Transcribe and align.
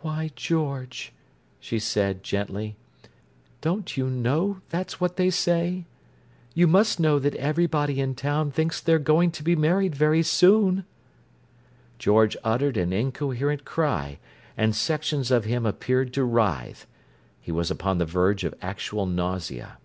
"Why, 0.00 0.30
George," 0.34 1.12
she 1.60 1.78
said, 1.78 2.22
gently, 2.22 2.76
"don't 3.60 3.94
you 3.94 4.08
know 4.08 4.62
that's 4.70 5.02
what 5.02 5.16
they 5.16 5.28
say? 5.28 5.84
You 6.54 6.66
must 6.66 6.98
know 6.98 7.18
that 7.18 7.34
everybody 7.34 8.00
in 8.00 8.14
town 8.14 8.50
thinks 8.50 8.80
they're 8.80 8.98
going 8.98 9.32
to 9.32 9.42
be 9.42 9.54
married 9.54 9.94
very 9.94 10.22
soon." 10.22 10.86
George 11.98 12.38
uttered 12.42 12.78
an 12.78 12.94
incoherent 12.94 13.66
cry; 13.66 14.18
and 14.56 14.74
sections 14.74 15.30
of 15.30 15.44
him 15.44 15.66
appeared 15.66 16.14
to 16.14 16.24
writhe. 16.24 16.86
He 17.42 17.52
was 17.52 17.70
upon 17.70 17.98
the 17.98 18.06
verge 18.06 18.44
of 18.44 18.54
actual 18.62 19.04
nausea. 19.04 19.76